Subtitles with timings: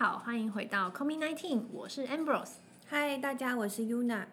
[0.00, 2.52] 好，欢迎回到 Comi Nineteen，我是 Ambrose。
[2.86, 4.24] 嗨，大家，我是 Yuna。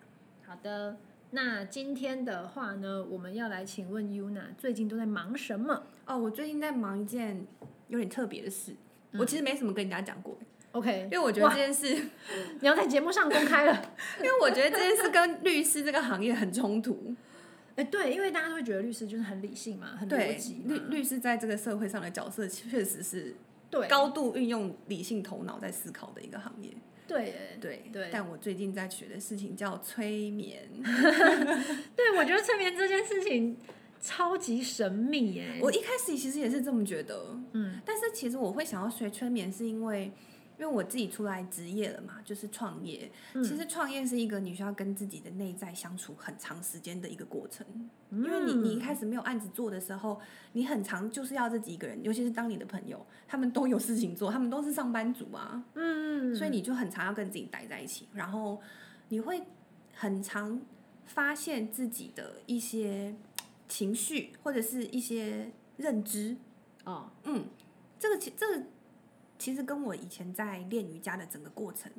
[0.45, 0.95] 好的，
[1.31, 7.45] 那今天的话呢，我们要来请问 Yuna 最近都在忙什么哦，我最近在忙一件
[7.89, 8.77] 有点特别的事，
[9.11, 10.37] 我其实没什么跟人家讲过
[10.71, 12.01] ，？OK，因为我觉得这件事，
[12.61, 13.93] 你要在节目上公开了。
[14.23, 17.13] 因为我觉得这件事跟律师这个行业很冲突。
[17.75, 23.35] 哎，对，因为大家都会觉得律师就是很理性嘛，很逻辑，律律师在这个社会上的角色确实是
[23.69, 26.69] 对高度运用理性头脑在思考的一个行业。
[27.07, 30.67] 对对对但我最近在学的事情叫催眠。
[31.95, 33.55] 对，我觉得催眠这件事情
[34.01, 35.57] 超级神秘耶。
[35.61, 40.11] 我一开始其实也是这么觉得，嗯，但是其实我会想要学催眠，是因为
[40.59, 43.11] 因为我自己出来职业了嘛，就是创业。
[43.33, 43.43] 嗯。
[43.43, 47.65] 其实创业是一个你需要跟自己的内在相处很长时间的一个过程，
[48.09, 50.19] 嗯因为你你一开始没有案子做的时候，
[50.53, 58.59] 你很长就是要自己一个人，尤其是当你的朋友他们都有事情做，他们都是上班族啊，嗯，所以你就很常要跟自己待在一起，然后
[59.09, 59.43] 你会
[59.93, 60.59] 很常
[61.05, 63.15] 发现自己的一些
[63.67, 66.35] 情绪或者是一些认知。
[66.85, 67.45] 哦，嗯，
[67.99, 68.63] 这个其这个
[69.37, 71.91] 其实跟我以前在练瑜伽的整个过程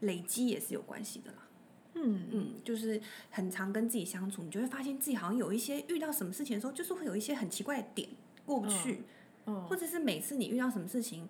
[0.00, 1.38] 累积也是有关系的啦。
[1.94, 8.08] 嗯嗯，就是很常跟自己相处，你就会发现自己好像有一些遇到什么事情的时候，就是会有一些很奇怪的点
[8.44, 9.00] 过不去，
[9.46, 11.26] 哦，或者是每次你遇到什么事情，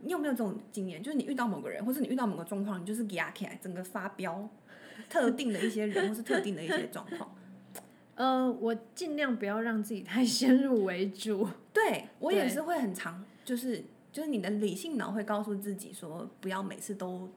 [0.00, 1.02] 你有没有这种经验？
[1.02, 4.48] 就是你遇到某个人，或者你遇到某个状况，你就是压起来，整个发飙，
[5.10, 7.34] 特定的一些人或是特定的一些状况。
[8.16, 11.46] 呃，我尽量不要让自己太 先入为主。
[11.74, 13.84] 对我也是会很常，就是
[14.16, 17.28] 就是你的理性脑会告诉自己说，不要每次都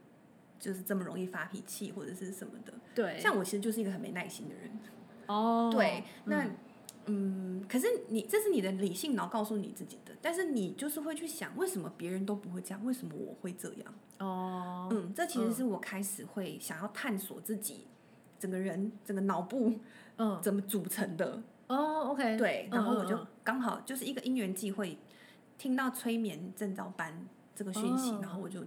[0.58, 2.72] 就是这么容易发脾气或者是什么的。
[2.96, 4.72] 对，像我其实就是一个很没耐心的人。
[5.28, 6.46] 哦，对，那
[7.08, 13.94] 嗯可是你这是你的理性脑告诉你自己的，但是你就是会去想，为什么别人都不会这样，为什么我会这样？
[14.20, 17.88] 哦，嗯，这其实是我开始会想要探索自己
[18.40, 19.74] 整个人整个脑部
[20.16, 21.44] 嗯，怎么组成的。
[21.68, 24.98] 哦，OK，对，然后我就刚好就是一个因缘际会，
[25.60, 28.66] 听到催眠证照班这个讯息，哦然后我就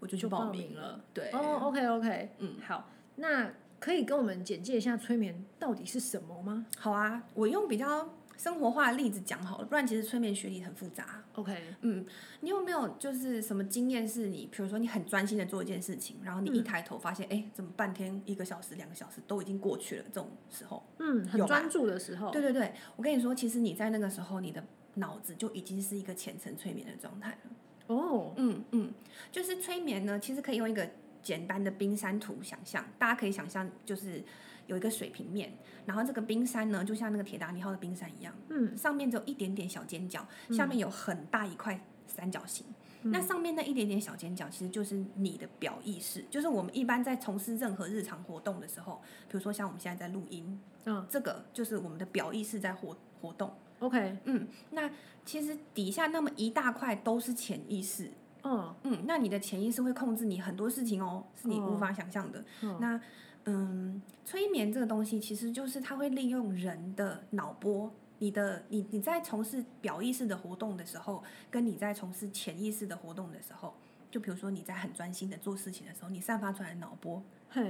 [0.00, 1.02] 我就去报报名名了。
[1.14, 3.50] 对，哦，OK，OK，嗯，好，那
[3.80, 11.22] 可以跟我们简介一下催眠到底是什么吗好啊，我用比较生活化的例子讲好了，不然其实催眠学理很复杂。
[11.34, 12.04] ？OK，嗯，
[12.40, 20.04] 你有没有就是什么经验是你，比如说你很专心的做一件事情，然后你一抬头发现，哎、怎么半天、一个小时、两个小时都已经过去了？
[20.12, 27.50] 这种时候，嗯，很专注的时候，对对对，我跟你说，其实你在那个时候，你的脑子就已经是一个浅层催眠的状态了。
[27.86, 28.92] 哦，嗯嗯，
[29.30, 30.88] 就是催眠呢，其实可以用一个
[31.22, 34.22] 简单的冰山图想象，大家可以想象就是
[34.66, 35.52] 有一个水平面，
[35.84, 42.64] 然后这个冰山呢，就像那个铁达尼号的冰山一样，嗯，上面只有一点点小尖角，下面有很大一块三角形。
[43.06, 53.54] 那上面那一点点小尖角，其实就是你的表意识，就是我们一般在从事任何日常活动的时候，比如说像我们现在在录音，嗯这个就是我们的表意识在活活动。
[53.80, 54.90] ，OK，嗯，那
[55.24, 58.10] 其实底下那么一大块都是潜意识，
[58.42, 62.44] 嗯，嗯，那你的潜意识会控制你很多事情哦，是你无法想象的。
[62.62, 63.00] 嗯那
[63.46, 73.74] 嗯，催眠这个东西其实就是它会利用人的脑波，你的你你在从事表意识的活动的时候，跟你在从事潜意识的活动的时候，
[74.10, 77.22] 就比如说你在很专心的做事情的时候，你散发出来的脑波，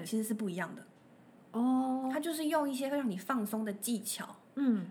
[0.04, 0.86] 其实是不一样的。
[1.50, 4.86] 哦，它就是用一些会让你放松的技巧，嗯，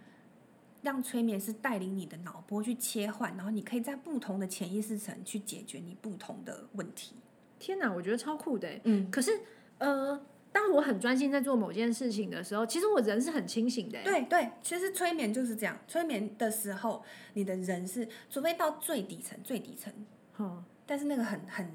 [0.84, 7.16] 让催眠师带领你的脑波去切换，然后你可以在不同的潜意识层去解决你不同的问题。
[7.58, 8.70] 天哪，我觉得超酷的。
[8.84, 9.32] 嗯，可是，
[9.78, 10.22] 呃，
[10.52, 14.04] 当我很专心在做某件事情的时候，其实我人是很清醒的。
[14.04, 15.80] 对对，其实催眠就是这样。
[15.88, 17.02] 催眠的时候，
[17.34, 19.92] 你的人是，除非到最底层、最底层，
[20.40, 21.72] 嗯，但是那个很很，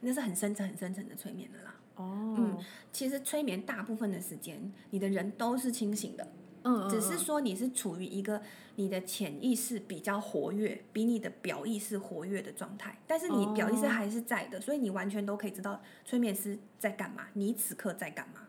[0.00, 1.74] 那是很深层、很深层的催眠的啦。
[1.96, 2.58] 哦，嗯
[2.92, 6.26] 其实催眠大部分的时间，你的人都是清醒的，
[6.64, 8.42] 嗯，嗯只是说你是处于一个
[8.76, 18.40] 你的潜意识比较活跃，比你的表意识活跃的状态，但是你表意识哦还是在的，所以你完全都可以知道催眠师在干嘛，你此刻在干嘛。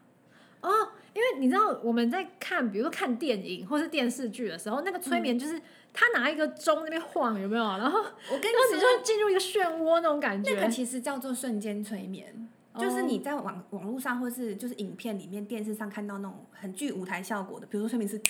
[0.62, 0.72] 哦，
[1.14, 5.62] 因为你知道我们在看，比如说看电影或是电视剧的时候，那个催眠就是
[5.94, 7.64] 他拿一个钟那边晃，有没有？
[7.64, 10.56] 然后我跟你说你说，就会进入一个漩涡那种感觉。
[10.56, 18.22] 那个其实叫做瞬间催眠，就是你在网网络上或是就是影片里面、电视上看到那种很具舞台效果的，比如说催眠师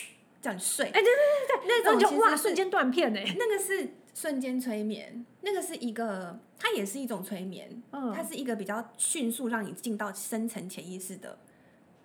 [0.41, 3.23] 叫你睡，哎对对对对，那然后你就哇，瞬间断片哎。
[3.37, 11.37] 那个是瞬间催眠，那个是一个，它也是一种催眠，嗯它是一个比较迅速让你进到深层潜意识的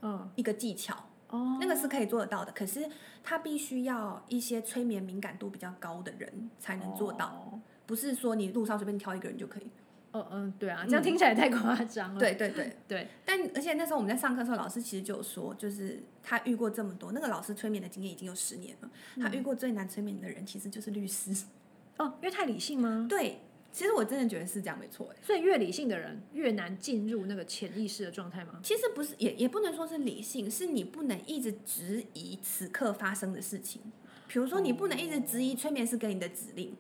[0.03, 0.95] 嗯一个技巧，
[1.29, 2.53] 哦，那个是可以做得到的。
[2.53, 2.89] 可是
[3.23, 9.67] 它必须要一些催眠敏感度比较高的人才能做到，哦不是说你路上随便挑一个人就可以。
[10.13, 12.19] 哦嗯，对啊，这样听起来太夸张了。
[12.19, 18.91] 对对对，对，但而且那时候我们在上课的时候，老师其实就有说，就是他遇过这么多，那个老师催眠的经验已经有十年了，
[19.21, 21.33] 他遇过最难催眠的人其实就是律师。
[21.99, 23.07] 哦，因为太理性吗？
[23.09, 23.39] 对，
[23.71, 25.07] 其实我真的觉得是这样，没错。
[25.13, 28.59] 哎，所以越理性的人越难进入那个潜意识的状态吗？
[28.65, 33.81] 其实不是，也也不能说是理性，是你不能一直质疑此刻发生的事情。
[34.27, 36.75] 比如说，你不能一直质疑催眠师给你的指令。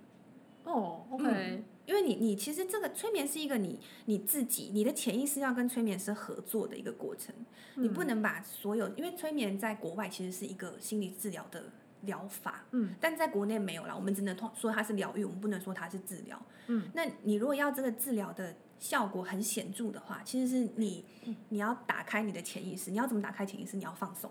[0.65, 1.62] 哦，OK。
[1.90, 7.34] 因为你，你其实这个催眠是一个你你自己，你的潜意识要跟催眠师合作的一个过程。
[7.75, 11.64] 你不能把所有，因为催眠在国外其实是一个心理治疗的
[12.02, 13.96] 疗法，嗯，但在国内没有啦。
[13.96, 16.40] 我们只能说它是疗愈，我们不能说它是治疗。
[16.69, 21.04] 嗯，那你如果要这个治疗的效果很显著的话，其实是你
[21.48, 22.93] 你要打开你的潜意识。
[22.93, 23.76] 你要怎么打开潜意识？
[23.76, 24.31] 你要放松。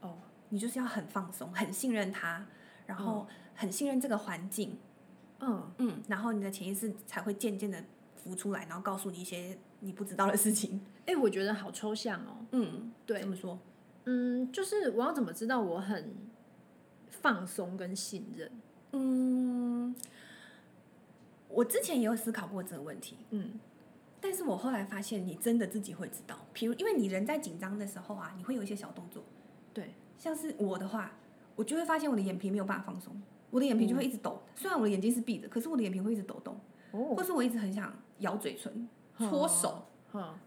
[0.00, 0.16] 哦，
[0.48, 2.46] 你就是要很放松，很信任他，
[2.86, 4.78] 然后很信任这个环境。
[5.40, 7.82] 嗯嗯，然后你的潜意识才会渐渐的
[8.16, 10.80] 浮出来，然后告诉你一些你不知道的事情。
[11.06, 12.46] 哎，我觉得好抽象哦。
[12.52, 13.58] 嗯，对，怎么说？
[14.04, 16.14] 嗯，就是我要怎么知道我很
[17.08, 18.50] 放松跟信任？
[18.92, 19.94] 嗯，
[21.48, 23.18] 我之前也有思考过这个问题。
[23.30, 23.60] 嗯，
[24.20, 26.38] 但是我后来发现，你真的自己会知道。
[26.52, 29.22] 比如，因为你人在紧张的时候啊，你会有一些小动作。
[29.74, 31.12] 对，像是我的话，
[31.54, 33.20] 我就会发现我的眼皮没有办法放松。
[33.50, 36.58] 我的眼皮就会一直抖，虽然我的眼睛是闭着，可是我的眼皮会一直抖动，
[37.14, 38.88] 或是我一直很想咬嘴唇、
[39.18, 39.86] 搓手，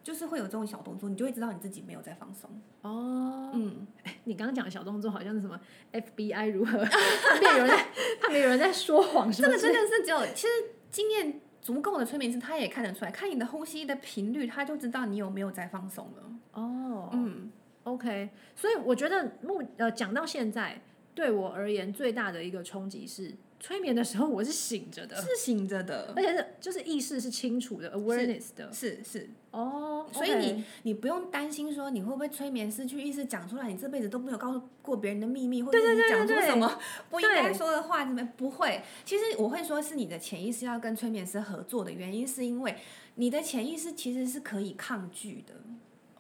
[0.04, 2.50] 就是会有这种小动作，你就会知道你自己没有在放松。
[2.82, 3.88] 哦，嗯，
[4.26, 5.60] 你刚刚讲的小动作好像是什么
[5.92, 6.78] FBI 如何
[7.58, 7.88] 有人在
[8.22, 10.54] 怕别有人在说谎，这个真的是只有其实
[10.92, 16.24] 经验足够的催眠师他也看得出来，看你的呼吸的频率，他就知道你有没有在放松了。
[16.54, 17.52] 哦，嗯
[17.84, 20.82] ，OK，所以我觉得目呃讲到现在。
[21.20, 36.80] 对我而言，最大的一个冲击是催眠的时候，我是醒着的，是醒着的，而且是就是意识是清楚的，awareness 的，是是哦，所以你你不用担心说你会不会催眠失去意识讲出来，你这辈子都没有告诉过别人的秘密，或者你讲出什么
[37.10, 38.82] 不应该说的话，你们不会？
[39.04, 42.78] 其实我会说是你的潜意识要跟催眠师合作的原因，是因为
[43.16, 45.56] 你的潜意识其实是可以抗拒的。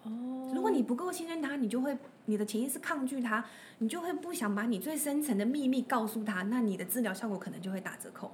[0.09, 1.95] 哦，如果你不够信任他，你就会
[2.25, 3.45] 你的潜意识抗拒他，
[3.77, 8.31] 你就会不想把你最深层的秘密告诉他，那你的治疗效果可能就会打折扣。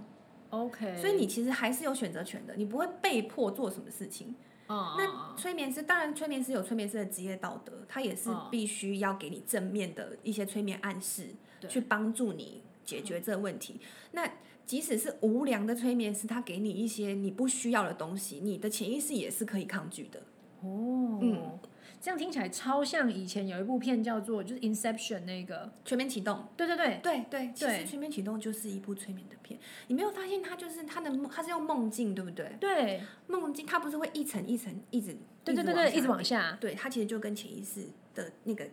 [0.51, 4.33] OK，所以你其实还是有选择权的，你不会被迫做什么事情。
[4.68, 11.27] 哦，那催眠师当然，催眠师有催眠师的职业道德，他也是必须要给你正面的一些催眠暗示，
[11.68, 13.80] 去帮助你解决这个问题。
[14.12, 14.27] 那
[14.66, 20.22] 即使是无良的催眠师，他给你一些你不需要的东西，你的潜意识也是可以抗拒的。
[20.65, 21.59] 哦，嗯，
[22.01, 26.45] 这样听起来超像以前有一部片叫做就是《Inception》那个全面启动。
[26.57, 29.59] 对对对对对，其实全面启动就是一部催眠的片。
[29.88, 32.56] 你没有发现它就是它的梦，它是用梦境，对不对？
[32.59, 36.57] 对，梦境它不是会一层一层一直对对对对一直往下。
[36.59, 38.67] 对，它其实就跟潜意识的那个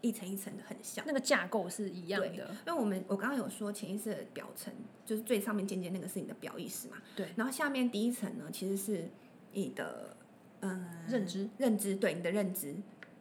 [0.00, 2.26] 一层一层的很像，那个架构是一样的。
[2.28, 4.72] 因为我们我刚刚有说潜意识的表层
[5.04, 7.28] 就是最上面尖尖那个是你的表意识嘛，对。
[7.36, 9.08] 然后下面第一层呢，其实是
[9.52, 10.16] 你的。
[10.60, 12.74] 嗯，认知，认知，对你的认知，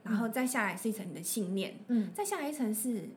[0.04, 3.08] 然后再下来是一层你的信念，嗯，再下来一层是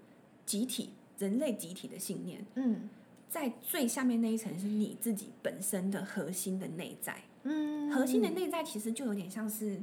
[0.44, 2.88] 集体人类集体的信念，嗯，
[3.28, 9.80] 在最下面那一层是你自己本身的核心的内在，嗯，核心的内在其实就有点像是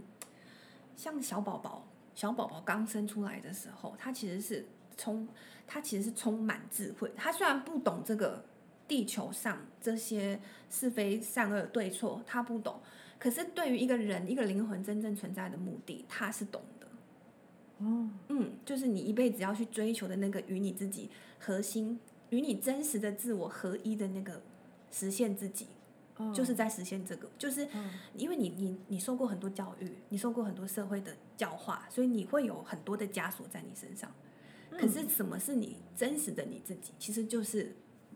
[0.96, 4.66] 像小宝宝，小宝宝刚生出来的时候，他其实是
[4.98, 5.28] 充，
[5.66, 8.44] 他其实是充满智慧，他虽然不懂这个
[8.88, 10.40] 地球上这些
[10.70, 12.80] 是非善恶对错，他不懂。
[13.20, 16.88] 可是，对于一个人、一个灵魂真正存在的目的，他是懂的。
[17.80, 21.10] 哦，嗯，就是你一辈子要去追求的那个与你自己
[21.40, 24.42] 核心、与你真实的自我合一的那个
[24.92, 25.68] 实现自己，
[26.34, 27.30] 就是在实现这个。
[27.38, 27.68] 就是
[28.16, 34.12] 因为你、你、你受过很多教育，你受过很多社会的教化，所以你会有很多的枷锁在你身上。
[34.72, 36.94] 可是，什么是你真实的你自己？
[37.00, 37.76] 其实就是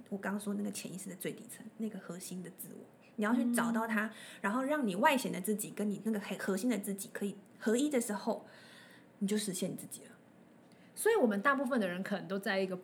[0.09, 2.85] 我刚刚说那个潜意识的最底层，那个核心的自我。
[3.21, 4.09] 你要去找到它，
[4.41, 8.47] 然后让你外显的自己跟你那个核核心的自己可以合一的时候，
[9.19, 10.09] 你就实现你自己了。
[10.95, 12.79] 所以，我们大部分的人可能都在一个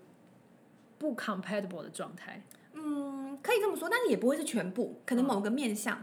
[0.99, 2.43] 不 compatible 的状态。
[2.73, 5.99] 嗯，可以这么说，但是也不会是全部，可能某个面相。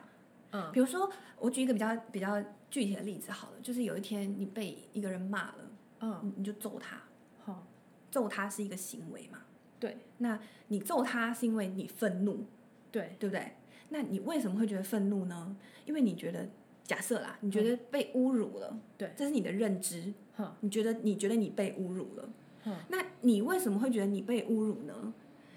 [0.50, 7.00] 嗯，比如说，我举一个比较比较具体的例子好了，就是有一天你被一个人骂了，嗯，你就揍他。
[7.44, 7.64] 好，
[8.10, 9.38] 揍他是一个行为嘛？
[9.78, 9.96] 对。
[10.18, 12.44] 那你揍他是因为你愤怒，
[12.90, 13.54] 对对不对？
[13.88, 15.56] 那你为什么会觉得愤怒呢？
[15.84, 16.48] 因为你觉得，
[16.84, 22.28] 假设啦，你觉得被侮辱了，对，这是你的认知，哈，你觉得你觉得你被侮辱了，
[22.64, 25.14] 嗯，那你为什么会觉得你被侮辱呢？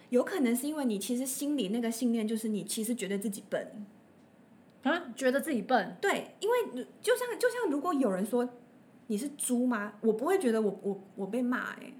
[0.09, 3.85] 有可能是因为你其实心里那个信念就是你其实觉得自己笨，
[4.83, 8.47] 啊，觉得自己笨，对，因为就像就像如果有人说
[9.07, 9.93] 你是猪吗？
[10.01, 11.93] 我不会觉得我我我被骂哎、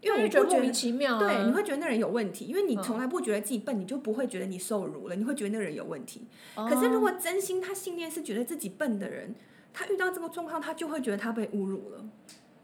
[0.00, 1.18] 因为我觉得莫名其妙、啊。
[1.18, 6.26] 对，你会觉得那人有问题，因为你嗯从来不觉得自己笨，你就不会觉得你受辱了，你会觉得那个人有问题。
[6.54, 9.34] 哦可是如果真心他信念是觉得自己笨的人，
[9.72, 12.04] 他遇到这个状况，他就会觉得他被侮辱了，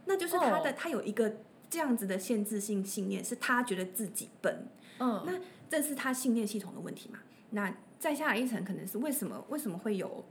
[0.06, 1.36] 那就是他的、哦他有一个
[1.68, 5.32] 这样子的限制性信念，是他觉得自己笨，嗯，那
[5.68, 7.18] 这是他信念系统的问题嘛？
[7.50, 10.24] 那再下来一层，可能是为什么为什么会有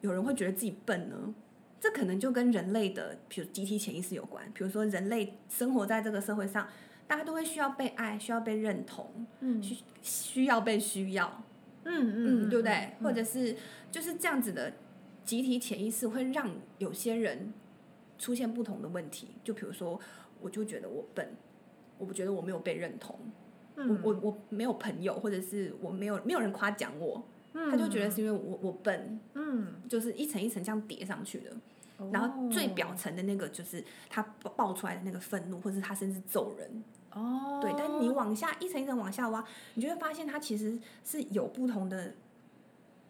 [0.00, 1.34] 有人会觉得自己笨呢？
[1.80, 4.44] 这可能就跟人类的，比如集体潜意识有关。
[4.52, 6.68] 比如说，人类生活在这个社会上，
[7.06, 11.42] 大家都会需要被爱，需要被认同，嗯需需要被需要，
[11.84, 12.72] 嗯嗯，对不对？
[12.72, 13.56] 嗯或者是
[13.90, 14.72] 就是这样子的
[15.24, 17.52] 集体潜意识会让有些人
[18.18, 19.28] 出现不同的问题。
[19.44, 19.98] 就比如说，
[20.40, 21.28] 我就觉得我笨，
[21.96, 23.16] 我不觉得我没有被认同，
[23.76, 27.24] 嗯我我我没有朋友，或者是我没有没有人夸奖我，
[27.60, 31.50] 嗯他就觉得是因为我我笨，嗯，就是一层一层这样叠上去的。
[31.96, 36.84] 哦然后最表层的那个就是他爆爆出来的那个愤怒，或者是他甚至揍人。
[37.10, 42.14] 哦，对，但你往下一层一层往下挖，你就会发现它其实是有不同的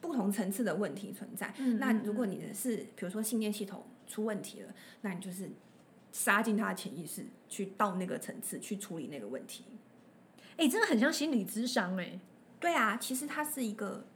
[0.00, 1.52] 不同层次的问题存在。
[1.78, 5.50] 那如果你的是比如说信念系统出问题了，那你就是
[6.10, 9.64] 杀进他的潜意识，去到那个层次去处理那个问题。
[10.56, 12.18] 哎、真的很像心理智商哎、
[12.58, 14.06] 对啊，其实它是一个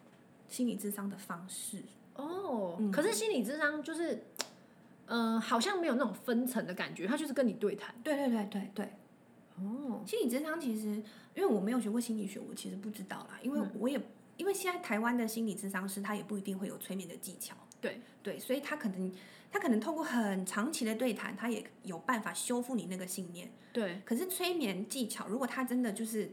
[0.52, 1.82] 心理智商的方式。
[2.14, 4.22] 哦，嗯可是心理智商就是，
[5.06, 7.94] 嗯、 好像没有那种分层的感觉，他就是跟你对谈。
[8.04, 8.92] 对对对对对，
[9.56, 10.86] 哦，心理智商其实
[11.34, 14.00] 因为我没有学过心理学，我其实不知道啦，因为嗯我也。
[14.38, 19.12] 因为现在台湾的心理智商师，他也不一定会有催眠的技巧，对对，所以他可能
[19.52, 23.52] 他可能透过很长期的对谈，他也有办法修复你那个信念。
[23.74, 26.32] 对，可是催眠技巧，如果他真的就是，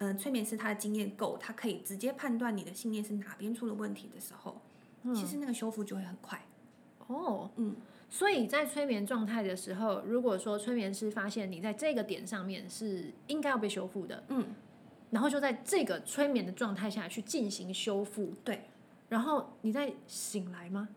[0.00, 4.60] 呃，催眠师他的经验够，他可以直接判断你的信念是哪边出了问题的时候，
[5.02, 6.42] 嗯其实那个修复就会很快。
[7.06, 7.76] 哦，嗯，
[8.08, 14.54] 所以在催眠状态的时候，如果说催眠师发现你在这个点上面是应该要被修复的，嗯，
[15.10, 18.62] 然后就在这个催眠的状态下去进行修复，对，
[19.10, 20.88] 然后你再醒来吗？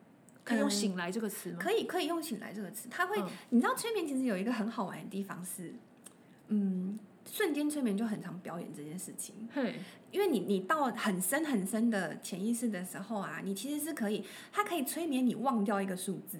[0.45, 1.57] 可以用“嗯醒来”这个词吗？
[1.59, 5.73] 可以可以用“醒来”这个词，他会，嗯你知道催眠其实有一个很好玩的地方是，
[6.49, 9.35] 嗯，瞬间催眠就很常表演这件事情。
[9.53, 9.75] 嘿，
[10.11, 16.39] 因为你你到很深很深的潜意识的时候啊，你其实是可以，它可以催眠你忘掉一个数字，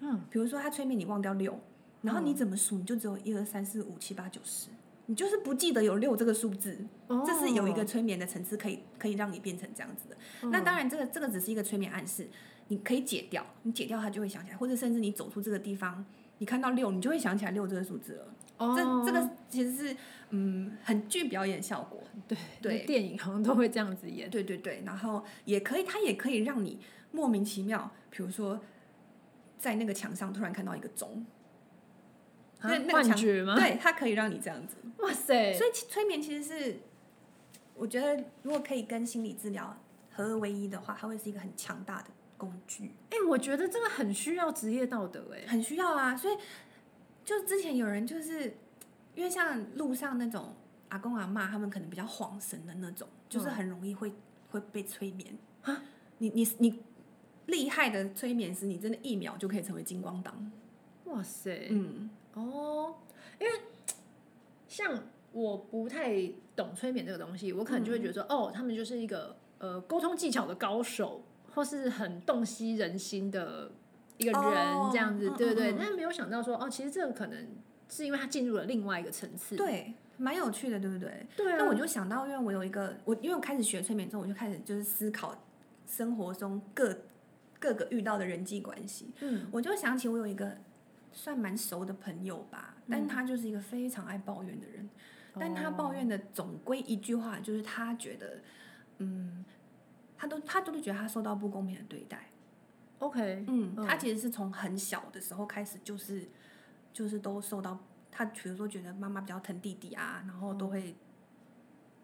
[0.00, 1.60] 嗯，比如说它催眠你忘掉六，
[2.02, 2.34] 然后你嗯。
[2.34, 4.68] 怎么数你就只有一二三四五七八九十，
[5.06, 6.78] 你就是不记得有六这个数字，
[7.08, 7.22] 哦。
[7.26, 10.16] 这是有一个催眠的层次可以可以让你变成这样子的。
[10.48, 12.28] 那嗯当然这个这个只是一个催眠暗示，
[12.68, 16.04] 你可以解掉，你解掉它就会想起来，或者甚至你走出这个地方，
[16.38, 18.34] 你看到六，你就会想起来六这个数字了。
[18.60, 19.96] 哦，这这个其实是
[20.30, 22.02] 嗯很具表演效果。
[22.28, 24.28] 对对电影好像都会这样子演。
[24.30, 26.78] 对对对，然后也可以，它也可以让你
[27.10, 28.60] 莫名其妙，比如说
[29.58, 31.24] 在那个墙上突然看到一个钟，
[32.60, 33.56] 幻墙觉吗？
[33.56, 34.76] 对，它可以让你这样子。
[34.98, 35.54] 哇塞！
[35.54, 36.80] 所以催眠其实是，
[37.74, 39.74] 我觉得如果可以跟心理治疗
[40.12, 45.46] 合二为一的话，它会是一个很强大的工具，哎、我觉得这个很需要职业道德哎。
[45.46, 46.14] 很需要啊。
[46.14, 46.36] 所以
[47.30, 48.56] 就之前有人就是
[49.14, 50.52] 因为像路上那种
[50.88, 54.12] 阿公阿妈，他们可能比较晃神的那种，就是嗯很容易会
[54.50, 55.80] 会被催眠啊。
[56.18, 56.82] 你你你
[57.46, 60.50] 厉害的催眠师，你真的一秒就可以成为金光党。
[61.04, 61.68] 哇塞！
[61.70, 62.96] 嗯哦，
[63.38, 63.52] 因为
[64.66, 71.22] 像我不太懂催眠这个东西，我可能就会觉得说，哦，他们就是一个呃沟通技巧的高手，
[71.54, 73.70] 或是很洞悉人心的
[74.20, 75.74] 一个人哦这样子，嗯对不对？
[75.78, 77.48] 但没有想到说，哦，其实这个可能
[77.88, 79.56] 是因为他进入了另外一个层次。
[79.56, 81.26] 对，蛮有趣的，对不对？
[81.36, 85.34] 对啊，那我就想到，因为我有一个我，因为我开始学催眠之后，我就开始就是思考
[85.86, 86.96] 生活中各
[87.58, 90.56] 各个遇到的人际关系，嗯我就想起我有一个
[91.12, 94.88] 算蛮熟的朋友吧，嗯但他就是一个非常爱抱怨的人，
[95.38, 98.38] 但他哦抱怨的总归一句话就是他觉得，
[98.98, 99.44] 嗯，
[100.16, 102.28] 他都他都是觉得他受到不公平的对待，
[103.00, 103.86] OK，嗯，嗯。
[103.86, 106.26] 他其实是从很小的时候开始就是
[106.92, 107.78] 就是都受到
[108.10, 110.94] 他比如说觉得妈妈比较疼弟弟啊，然后都会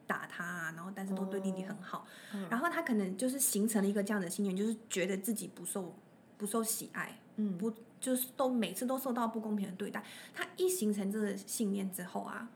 [0.06, 2.46] 打他啊，然后但是都对弟弟很好，嗯。
[2.50, 5.94] 然后他可能就是形成了一个这样的信念，就是觉得自己不受
[6.36, 10.02] 不受喜爱，嗯不就是都每次都受到不公平的对待。
[10.34, 12.48] 他一形成这个信念之后啊，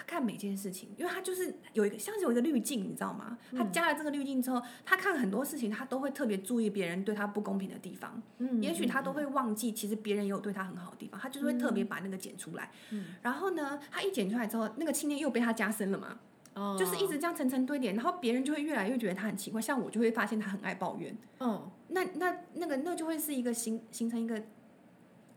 [0.00, 3.36] 他看每件事情，因为他就是有一个像是有一个滤镜，你知道吗？
[3.54, 8.22] 他加了这个滤镜之后，他看很多事情，他都会特别注意别人对他不公平的地方。
[8.38, 12.70] 嗯也许他都会忘记，其实别人也有对他很好的地方，他就是会特别把那个剪出来。
[12.90, 16.18] 嗯然后呢，他一剪出来之后，那个信念又被他加深了嘛。
[16.54, 24.42] 哦，就是一直这样层层堆叠，然后别人就会越来越觉得他很奇怪，像我就会发现他很爱抱怨，嗯那那那个那就会是一个形形成一个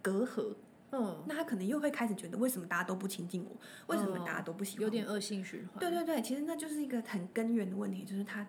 [0.02, 0.56] 隔阂，
[0.94, 3.58] 嗯，那他可能又会开始觉得为什么大家都不亲近我，
[3.88, 5.80] 为什么大家都不喜欢我有点恶性循环。
[5.80, 8.48] 对对对，其实那就是一个很根源的问题，就是他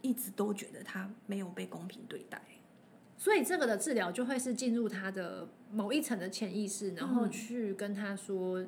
[0.00, 2.40] 一直都觉得他没有被公平对待。
[3.18, 8.64] 所以这个的治疗就会是进入他的某一层的潜意识，然后嗯去跟他说，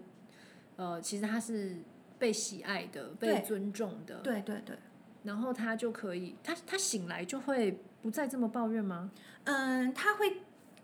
[0.76, 1.78] 呃，其实他是
[2.18, 4.76] 被喜爱的、被尊重的，对对对，
[5.24, 9.10] 然后他就可以，他他醒来就会不再这么抱怨吗？
[9.44, 10.36] 嗯，他会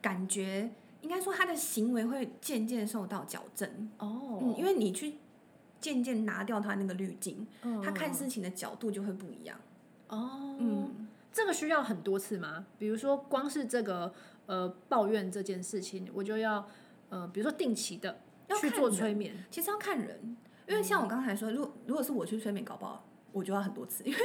[0.03, 0.71] 感觉，
[1.03, 3.91] 应该说他的行为会渐渐受到矫正。
[3.99, 5.15] 哦嗯，因为你去
[5.81, 9.59] 渐渐拿掉他那个滤镜，嗯他看事情的角度就会不一样。
[10.09, 12.67] 哦，嗯，这个需要很多次吗？
[12.79, 14.13] 比如说，光是这个
[14.47, 16.69] 呃抱怨这件事情，我就要
[17.09, 18.21] 呃，比如说定期的
[18.61, 20.37] 去做催眠，其实要看人，
[20.69, 24.19] 因为像我刚才说，如果如果是我去催眠，搞不好我就要很多次， 因为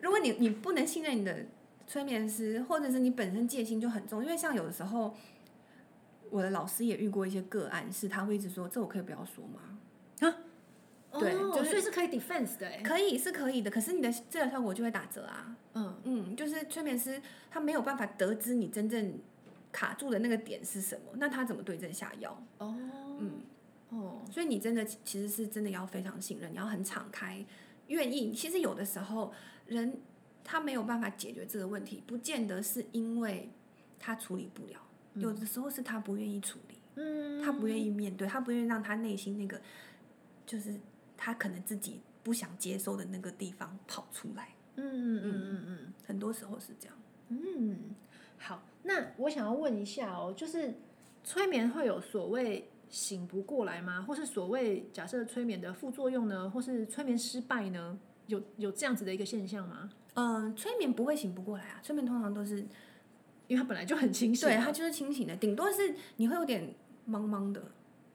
[0.00, 1.46] 如果你你不能信任你的
[1.86, 5.14] 催眠师，或者是你本身戒心就很重，因为像有的时候，
[6.32, 9.78] 我的老师也遇过一些个案，是他会一直说这我可以不要说吗？
[11.20, 15.54] 对哦就是所以是可以 defense 的哎，可以是可以的，可是你的治疗效果就会打折啊。
[15.74, 17.20] 嗯嗯，就是催眠师
[17.50, 19.18] 他没有办法得知你真正
[19.70, 22.42] 卡住的那个点是什么，那他怎么对症下药？
[22.56, 22.74] 哦
[23.20, 23.32] 嗯，
[23.90, 27.44] 哦所以你真的其实是真的要非常信任，你要很敞开，
[27.88, 28.32] 愿意。
[28.32, 29.34] 其实有的时候
[29.66, 30.00] 人
[30.42, 33.50] 他没有办法解决这个问题，不见得是因为
[33.98, 34.80] 他处理不了，
[35.14, 39.60] 有的时候是他不愿意处理，嗯，他不愿意面对，他不愿意让他内心那个
[40.46, 40.78] 就是
[41.16, 44.48] 他可能自己不想接受的那个地方跑出来。
[44.76, 45.92] 嗯嗯嗯嗯嗯。
[46.06, 46.96] 很多时候是这样。
[47.28, 47.78] 嗯，
[48.38, 50.74] 好，那我想要问一下哦，就是
[51.22, 54.02] 催眠会有所谓醒不过来吗？
[54.02, 56.48] 或是所谓假设催眠的副作用呢？
[56.50, 57.98] 或是催眠失败呢？
[58.28, 59.90] 有有这样子的一个现象吗？
[60.14, 62.66] 嗯，催眠不会醒不过来啊，催眠通常都是
[63.52, 66.74] 因为他本来就很清醒啊，对，他就是清醒的，顶多是你会有点
[67.06, 67.62] 懵懵的，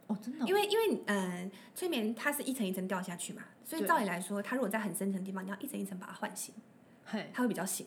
[0.07, 6.55] 哦，真的哦、因为因为呃，催眠它是一层一层掉下去嘛，所以照理来说，它如果在很深层的地方，你要一层一层把它唤醒，
[7.05, 7.85] 嘿，它会比较醒。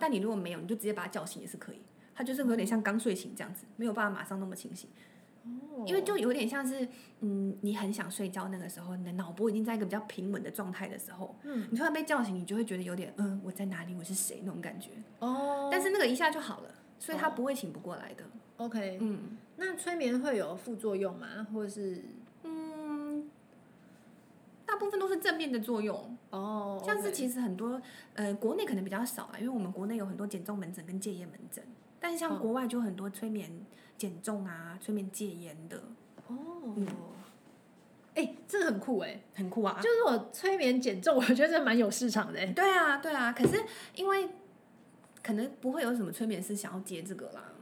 [0.00, 1.80] 但你如果没有，你就直接把它叫醒也是可以，
[2.14, 4.88] 它就是会有点像刚睡醒这样子，没有办法马上那么清醒，
[5.44, 5.84] 哦。
[5.86, 6.86] 因为就有点像是
[7.20, 14.90] 嗯，你很想睡觉那个时候，你的脑波已经在一个比较平稳的状态的时候，嗯，你突然被叫醒，你就会觉得有点嗯，我在哪里，我是谁那种感觉。
[15.20, 18.24] 哦，但是那个一下就好了，所以他不会醒不过来的。
[18.58, 21.46] OK，嗯那催眠会有副作用吗？
[21.52, 22.02] 或者是
[22.42, 23.30] 嗯，
[24.66, 27.80] 大部分都是正面的作用，哦，像是其实很多
[28.14, 31.64] 呃国内可能比较少啊，因为我们国内有很多减重门诊跟戒烟门诊，
[32.00, 33.50] 但是像嗯国外就很多催眠
[33.96, 35.76] 减重啊、催眠戒烟的，
[36.26, 36.36] 哦，
[36.76, 36.86] 嗯
[38.14, 39.78] 哎、这个很酷哎、很酷啊。
[39.80, 42.46] 就是我催眠减重，我觉得这蛮有市场的、欸。
[42.52, 44.28] 对啊，对啊，可是因为
[45.28, 47.52] 可能不会有什么催眠师想要接这个啦，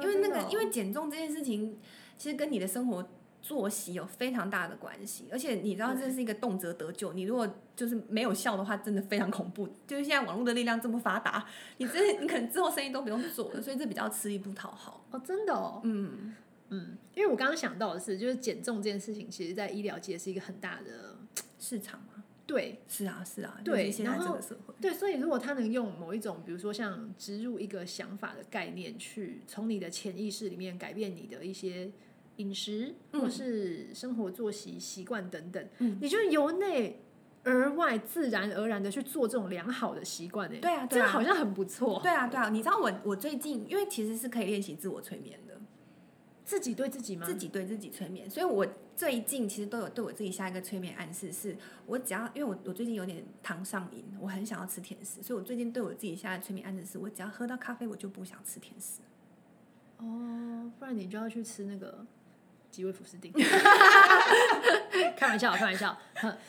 [0.00, 1.78] 因为那个、因为减重这件事情，
[2.18, 3.08] 其实跟你的生活
[3.40, 9.68] 作息有非常大的关系，而且你知道这是一个动辄得救，你如果就是没有效的话，真的非常恐怖。
[9.86, 15.06] 就是现在网络的力量这么发达，你这你可能之后生意都不用做了，所以这比较吃力不讨好。
[15.12, 16.34] 哦，真的哦，嗯，
[16.70, 21.16] 嗯，因为我刚刚想到的是，就是减重这件事情，其实在医疗界是一个很大的
[21.60, 22.11] 市场嘛，
[22.52, 31.90] 对是啊是啊，对现在然后这个社会，对，所以如果他能用某一种，比如说像植入一个想法的概念，去从你的潜意识里面改变你的一些
[32.36, 37.00] 饮食或嗯是生活作息习惯等等，嗯你就由内
[37.44, 45.51] 而外自然而然的去做这种良好的习惯，哎，对啊对啊这样好像很不错，对啊对啊，你知道我我最近因为其实是可以练习自我催眠的。
[46.44, 47.26] 自己对自己吗？
[47.26, 59.00] 自己对自己催眠，所以我最近其实都有对我自己下一个催眠暗示是，我只要因为我我最近有点糖上瘾，我很想要吃甜食，所以我最近对我自己下的催眠暗示是我只要喝到咖啡，我就不想吃甜食。
[59.98, 62.04] 哦，不然你就要去吃那个
[62.70, 63.32] 吉味福斯丁。
[65.16, 65.96] 开玩笑，开玩笑。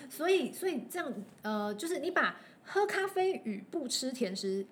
[0.09, 4.65] 所以，所以这样，呃，就是你把喝咖啡与不吃甜食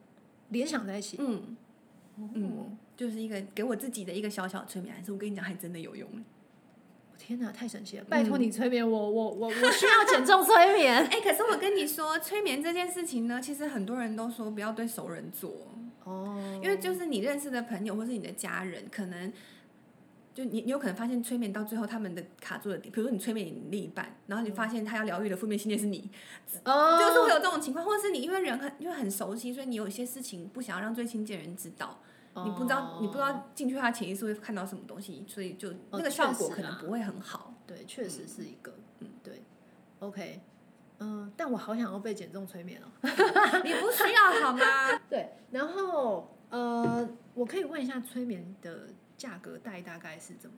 [0.49, 1.17] 联想在一起。
[1.19, 1.55] 嗯
[2.17, 6.07] 嗯，嗯，就是一个给我自己的一个小小的催眠还是，我跟你讲，还真的有用。
[7.17, 8.03] 天哪，太神奇了！
[8.07, 10.97] 拜托你催眠我，我我我需要减重催眠。
[11.09, 15.51] 哎、可是我跟你说，催眠这件事情呢，其实很多人都说不要对熟人做，
[16.03, 19.33] 哦因为就是你认识的朋友或是你的家人，可能
[20.35, 26.07] 就你你有可能发现催眠到最后他们的卡住的点，比如说你催眠你另一半，然后你发现他要疗愈的负面信念是你，
[26.65, 31.99] 哦，就是会有这种情况，或者是你因为人很因为很熟悉，所以你有一些事情不想要让最亲近的人知道，
[32.45, 37.53] 你不知道你不知道进去他潜意识会看到什么东西，所以就那个效果可能不会很好。
[37.67, 39.41] 对，确实是一个，嗯，对
[39.99, 40.39] ，OK，
[40.99, 42.87] 嗯，但我好想要被减重催眠哦。
[43.63, 44.63] 你不需要好吗？
[45.09, 50.55] 对，然后呃，我可以问一下催眠的价格带大概是怎么？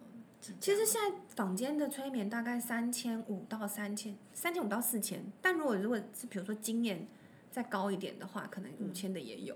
[0.59, 5.23] 其实现在坊间的催眠大概三千五到三千，三千五到四千。
[5.41, 7.07] 但如果如果是比如说经验
[7.49, 9.55] 再高一点的话，可能五千的也有。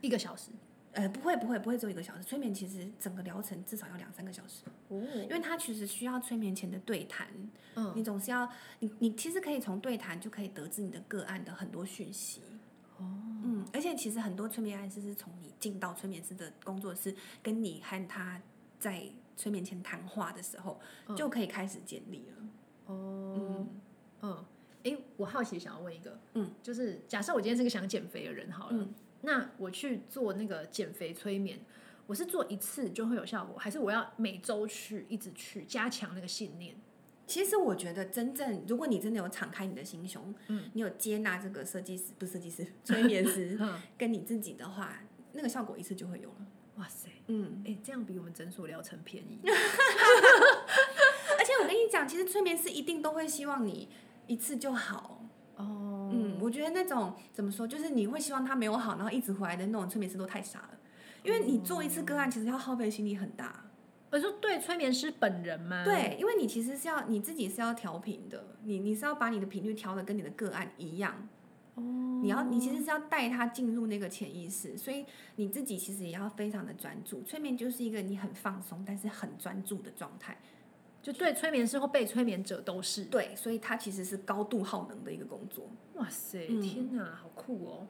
[0.00, 0.50] 一个小时
[0.92, 7.28] 呃，不会不会不会只有一个小时，催眠其实整个疗程至少要两三个小时，哦，因为它其实需要催眠前的对谈，
[7.76, 7.92] 嗯。
[7.94, 8.50] 你总是要
[8.80, 12.42] 你你其实可以从对谈就可以得知你的个案的很多讯息。
[12.98, 13.06] 哦，
[13.44, 18.40] 嗯，而且其实很多催眠案是是从你进到催眠师的工作室，跟你和他
[18.78, 19.04] 在
[19.36, 21.16] 催眠前谈话的时候，嗯。
[21.16, 22.36] 就可以开始建立了。
[22.86, 23.68] 哦，嗯
[24.22, 24.44] 嗯，
[24.82, 31.60] 哎，我好奇想要问一个，嗯，就是假设我今天是个想减肥的人好了，嗯那我去做那个减肥催眠，
[32.06, 36.74] 我是做一次就会有效果，还是我要每周去一直去加强那个信念？
[37.26, 45.00] 其实我觉得，真正如果你真的有敞开你的心胸，嗯，你有接纳这个设计师不是设计师， 催眠师 嗯，跟你自己的话，
[45.32, 46.46] 那个效果一次就会有了。
[46.76, 49.38] 哇塞，嗯，哎，这样比我们诊所疗程便宜。
[51.38, 53.88] 而且我跟你讲，其实催眠师一定都会希望你
[54.26, 55.19] 一次就好。
[56.40, 60.78] 我觉得那种怎么说，就是你会希望他没有好，然后一直回来的那种催眠师都太傻了。
[61.22, 63.64] 因为你做一次个案，其实要耗费的心力很大。
[64.10, 71.28] 我说对催眠师本人吗？，对，因为你其实是要你自己是要调频的，你你是要把你的频率调的跟你的个案一样。
[71.74, 71.82] 哦，
[72.22, 77.22] 你要你其实是要带他进入那个潜意识，所以你自己其实也要非常的专注。
[77.22, 80.36] 催眠就是一个你很放松，但是很专注的状态。
[81.02, 83.04] 就对催眠师或被催眠者都是。
[83.04, 85.64] 对，所以它其实是高度耗能的一个工作。
[85.94, 87.86] 哇塞，嗯天哪，好酷哦！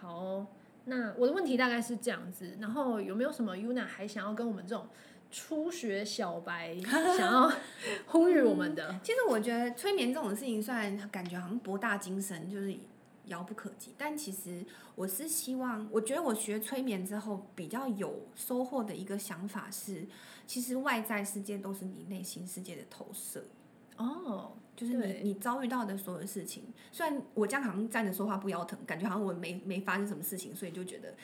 [0.00, 0.46] 好哦
[0.84, 4.88] 那我的问题大概是这样子，然后有没有什么 Yuna 还想要跟我们这种
[5.30, 6.76] 初学小白
[7.16, 7.52] 想要
[8.06, 8.98] 呼吁我们的？
[9.02, 12.74] 其实我觉得催眠这种事情，虽然感觉好像博大精深，就是
[13.26, 14.64] 遥不可及，但其实
[14.96, 20.04] 我是希望，我觉得我学催眠之后比较有收获的一个想法是，
[20.46, 23.44] 其实外在世界都是你内心世界的投射。
[23.96, 31.14] 哦，就是你你遭遇到的所有事情，虽然我这样好像站着说话不腰疼，感觉好像我没没发生什么事情，所以就觉得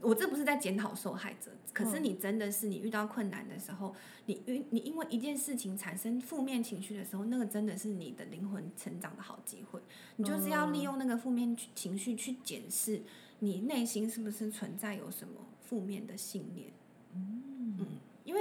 [0.00, 3.94] 我这不是在检讨受害者，可是你真的是你遇到困难的时候，
[4.26, 9.80] 你遇你因为一件事情产生负面情绪的时候，那个真的是你的灵魂成长的好机会，
[10.16, 13.02] 你就是要利用那个负面情绪去检视
[13.40, 16.68] 你内心是不是存在有什么负面的信念，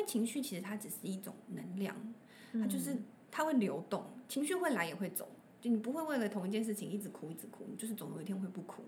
[0.06, 1.96] 情绪其实它只是一种能量，
[2.54, 2.96] 它就是
[3.32, 5.28] 它会流动，情绪会来也会走，
[5.60, 8.84] 就你不会为了同一件事情一直哭一直哭，你就是总有一天会不哭。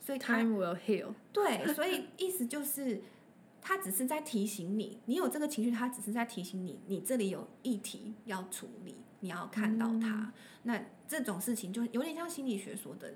[0.00, 1.12] 所以它 Time will heal。
[1.32, 3.02] 对，所以意思就是，
[3.60, 10.32] 它只是在提醒你，你有这个情绪，它只是在提醒你，你这里有议题要处理，你要看到它。
[10.62, 13.14] 那这种事情就有点像心理学说的，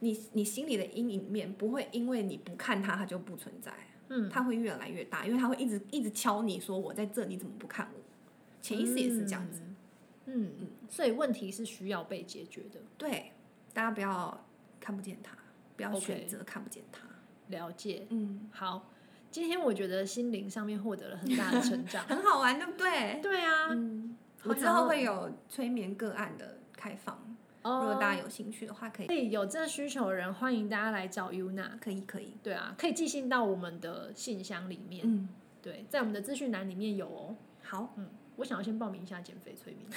[0.00, 3.72] 你你心里的阴影面不会因为你不看它，它就不存在，
[4.08, 8.00] 嗯，它会越来越大，因为他会一直一直敲你说我在这，你怎么不看我？
[8.60, 9.60] 潜意识也是这样子。
[10.26, 12.80] 嗯嗯，所以问题是需要被解决的。
[12.98, 13.32] 对，
[13.72, 14.46] 大家不要
[14.78, 15.36] 看不见他，
[15.76, 17.08] 不要选择看不见它。
[17.48, 18.06] 了解。
[18.10, 18.90] 嗯，好，
[19.30, 22.04] 今天我觉得心灵上面获得了很大的成长。
[22.08, 23.20] 很好玩，对不对？
[23.22, 27.36] 对啊，嗯，我之后会有催眠个案的开放，
[27.80, 31.78] 如果大家有兴趣的话，可以，可以有这需求的人，欢迎大家来找 Yuna。
[31.80, 32.36] 可以，可以。
[32.42, 35.02] 对啊，可以寄信到我们的信箱里面。
[35.04, 35.28] 嗯，
[35.60, 37.36] 对，在我们的资讯栏里面有哦。
[37.62, 39.90] 好，嗯我想要先报名一下减肥催眠。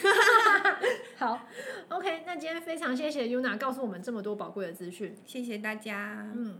[1.15, 1.47] 好
[1.89, 5.15] ，OK，那今天非常谢谢 Yuna 告诉我们这么多宝贵的资讯。
[5.25, 6.27] 谢谢大家。
[6.35, 6.57] 嗯，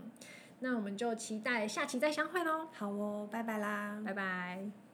[0.60, 4.00] 那我们就期待下期再相会喽，好哦，拜拜啦。
[4.04, 4.91] 拜拜。